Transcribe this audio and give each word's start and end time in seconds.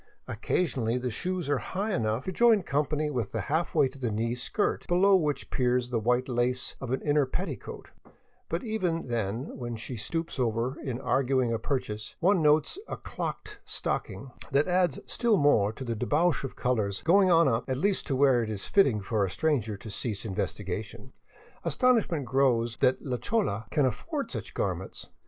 Occasionally 0.27 0.97
the 0.97 1.11
shoes 1.11 1.47
are 1.47 1.59
high 1.59 1.93
enough 1.93 2.25
to 2.25 2.31
join 2.31 2.63
company 2.63 3.11
with 3.11 3.31
505 3.33 3.67
VAGABONDING 3.67 3.67
DOWN 3.67 3.99
THE 3.99 4.01
ANDES 4.01 4.01
the 4.01 4.01
halfway 4.01 4.15
to 4.15 4.23
the 4.23 4.29
knee 4.29 4.33
skirt, 4.81 4.87
below 4.87 5.15
which 5.15 5.51
peers 5.51 5.91
the 5.91 5.99
white 5.99 6.27
lace 6.27 6.75
of 6.81 6.89
an 6.89 7.03
inner 7.03 7.27
petticoat, 7.27 7.91
but 8.49 8.63
even 8.63 9.05
then 9.05 9.55
when 9.55 9.75
she 9.75 9.95
stoeps 9.95 10.39
over 10.39 10.79
in 10.81 10.99
arguing 10.99 11.53
a 11.53 11.59
pur 11.59 11.77
chase, 11.77 12.15
one 12.19 12.41
notes 12.41 12.79
a" 12.87 12.97
clocked" 13.13 13.59
stocking, 13.63 14.31
that 14.51 14.67
adds 14.67 14.99
still 15.05 15.37
more 15.37 15.71
to 15.71 15.83
the 15.83 15.93
debauch 15.95 16.43
of 16.43 16.55
colors, 16.55 17.03
going 17.03 17.29
on 17.29 17.47
up— 17.47 17.65
at 17.69 17.77
least 17.77 18.07
to 18.07 18.15
where 18.15 18.41
it 18.41 18.49
is 18.49 18.65
fitting 18.65 19.01
for 19.01 19.23
a 19.23 19.29
stranger 19.29 19.77
to 19.77 19.91
cease 19.91 20.25
investigation. 20.25 21.13
Astonishment 21.63 22.25
grows 22.25 22.77
that 22.77 23.03
la 23.03 23.17
chola 23.17 23.67
can 23.69 23.85
afford 23.85 24.31
such 24.31 24.55
garments. 24.55 25.09